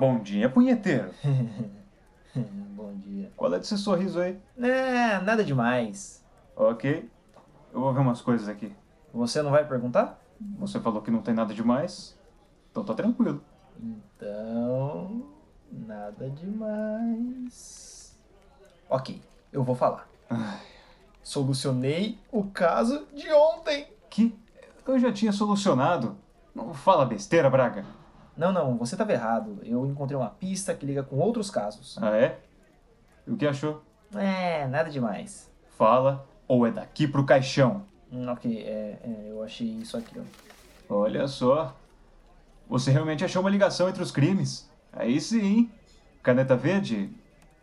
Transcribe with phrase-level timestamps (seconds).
[0.00, 1.10] Bom dia, punheteiro.
[2.74, 3.30] Bom dia.
[3.36, 4.40] Qual é desse sorriso aí?
[4.58, 6.24] É, nada demais.
[6.56, 7.06] Ok.
[7.70, 8.74] Eu vou ver umas coisas aqui.
[9.12, 10.18] Você não vai perguntar?
[10.58, 12.18] Você falou que não tem nada demais.
[12.70, 13.44] Então tá tranquilo.
[13.78, 15.22] Então.
[15.70, 18.18] Nada demais.
[18.88, 19.20] Ok,
[19.52, 20.08] eu vou falar.
[20.30, 20.62] Ai,
[21.22, 23.92] Solucionei o caso de ontem.
[24.08, 24.34] que?
[24.86, 26.16] Eu já tinha solucionado.
[26.54, 27.84] Não fala besteira, Braga.
[28.40, 29.58] Não, não, você estava errado.
[29.62, 31.98] Eu encontrei uma pista que liga com outros casos.
[32.00, 32.38] Ah, é?
[33.26, 33.82] E o que achou?
[34.14, 35.52] É, nada demais.
[35.76, 37.84] Fala ou é daqui pro caixão.
[38.10, 40.94] Hum, ok, é, é, eu achei isso aqui, ó.
[41.02, 41.76] Olha só.
[42.66, 44.70] Você realmente achou uma ligação entre os crimes.
[44.90, 45.70] Aí sim.
[46.22, 47.14] Caneta verde?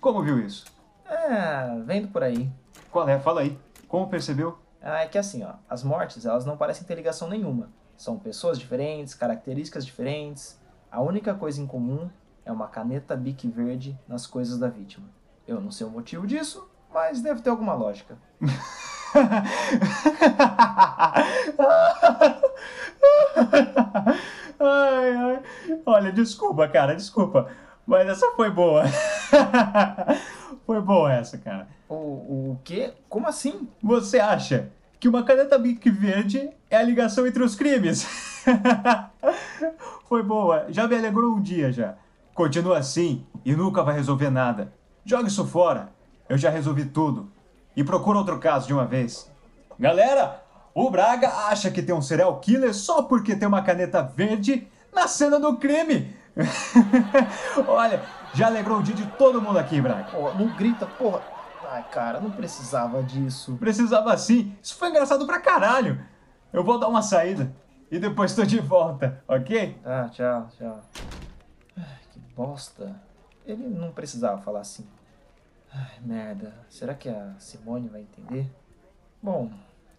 [0.00, 0.64] Como viu isso?
[1.08, 2.50] É, vendo por aí.
[2.90, 3.16] Qual é?
[3.20, 3.56] Fala aí.
[3.86, 4.58] Como percebeu?
[4.82, 7.68] Ah, é que assim, ó, as mortes, elas não parecem ter ligação nenhuma.
[7.96, 10.63] São pessoas diferentes, características diferentes.
[10.94, 12.08] A única coisa em comum
[12.44, 15.08] é uma caneta Bic verde nas coisas da vítima.
[15.44, 18.16] Eu não sei o motivo disso, mas deve ter alguma lógica.
[24.60, 25.42] ai, ai.
[25.84, 27.50] Olha, desculpa, cara, desculpa.
[27.84, 28.84] Mas essa foi boa.
[30.64, 31.66] foi boa essa, cara.
[31.88, 31.94] O,
[32.52, 32.94] o quê?
[33.08, 33.68] Como assim?
[33.82, 34.70] Você acha
[35.00, 38.06] que uma caneta Bic verde é a ligação entre os crimes?
[40.08, 40.66] foi boa.
[40.68, 41.94] Já me alegrou um dia já.
[42.34, 44.72] Continua assim e nunca vai resolver nada.
[45.04, 45.92] Joga isso fora.
[46.28, 47.30] Eu já resolvi tudo.
[47.76, 49.30] E procura outro caso de uma vez.
[49.78, 50.42] Galera,
[50.74, 55.08] o Braga acha que tem um serial killer só porque tem uma caneta verde na
[55.08, 56.14] cena do crime.
[57.66, 60.10] Olha, já alegrou o dia de todo mundo aqui, Braga.
[60.10, 61.22] Pô, não grita, porra.
[61.70, 63.56] Ai, cara, não precisava disso.
[63.58, 64.54] Precisava sim.
[64.62, 66.00] Isso foi engraçado pra caralho.
[66.52, 67.52] Eu vou dar uma saída
[67.94, 69.78] e depois tô de volta, ok?
[69.84, 70.80] Tá, tchau, tchau.
[71.76, 73.00] Ai, que bosta.
[73.46, 74.90] Ele não precisava falar assim.
[75.72, 76.52] Ai, merda.
[76.68, 78.52] Será que a Simone vai entender?
[79.22, 79.48] Bom,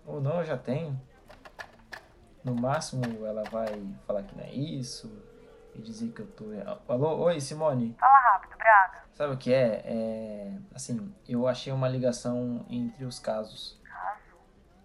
[0.05, 0.99] ou não, eu já tenho.
[2.43, 3.67] No máximo, ela vai
[4.05, 5.07] falar que não é isso
[5.73, 6.45] e dizer que eu tô.
[6.91, 7.95] Alô, oi, Simone.
[7.97, 9.03] Fala rápido, Braga.
[9.13, 9.81] Sabe o que é?
[9.85, 10.57] É.
[10.73, 13.81] Assim, eu achei uma ligação entre os casos.
[13.85, 14.35] Caso?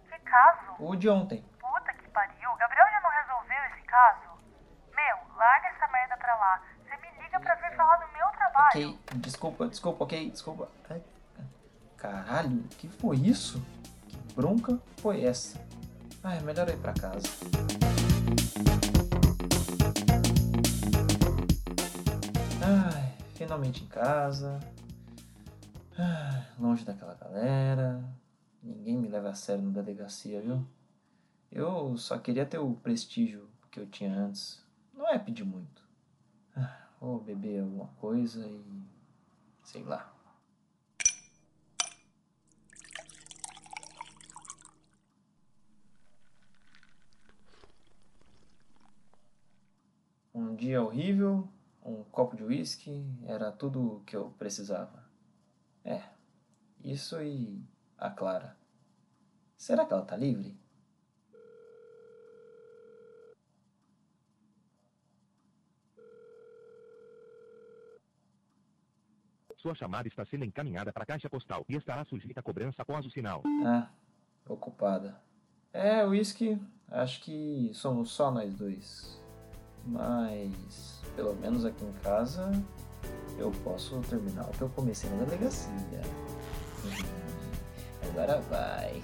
[0.08, 0.76] Que caso?
[0.78, 1.44] O de ontem.
[1.58, 2.50] Puta que pariu.
[2.52, 4.38] O Gabriel já não resolveu esse caso?
[4.94, 6.62] Meu, larga essa merda pra lá.
[6.82, 8.59] Você me liga pra vir falar do meu trabalho.
[8.72, 10.68] Ok, desculpa, desculpa, ok, desculpa.
[10.88, 11.02] Ai,
[11.96, 13.60] caralho, que foi isso?
[14.06, 15.60] Que bronca foi essa?
[16.22, 17.26] Ai, melhor eu ir pra casa.
[22.62, 24.60] Ai, finalmente em casa.
[25.98, 28.04] Ai, longe daquela galera.
[28.62, 30.64] Ninguém me leva a sério na delegacia, viu?
[31.50, 34.64] Eu só queria ter o prestígio que eu tinha antes.
[34.94, 35.82] Não é pedir muito.
[36.56, 38.82] Ah, Ou beber alguma coisa e.
[39.64, 40.14] sei lá.
[50.34, 51.48] Um dia horrível,
[51.82, 55.04] um copo de uísque, era tudo o que eu precisava.
[55.84, 56.02] É,
[56.84, 57.62] isso e
[57.96, 58.56] a Clara.
[59.56, 60.58] Será que ela tá livre?
[69.60, 73.04] Sua chamada está sendo encaminhada para a caixa postal e estará sujeita a cobrança após
[73.04, 73.42] o sinal.
[73.66, 73.88] Ah,
[74.48, 75.20] ocupada.
[75.72, 79.20] É, uísque, acho que somos só nós dois.
[79.84, 82.50] Mas, pelo menos aqui em casa,
[83.38, 85.70] eu posso terminar o que eu comecei na delegacia.
[86.84, 89.00] Hum, Agora vai.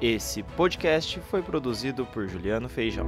[0.00, 3.06] Esse podcast foi produzido por Juliano Feijão.